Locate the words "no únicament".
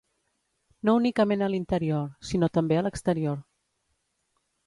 0.87-1.43